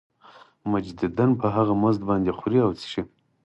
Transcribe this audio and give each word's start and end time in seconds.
مجدداً 0.71 1.25
په 1.41 1.47
هغه 1.55 1.73
مزد 1.81 2.01
باندې 2.09 2.31
خوري 2.37 2.59
او 2.65 2.71
څښي 2.79 3.03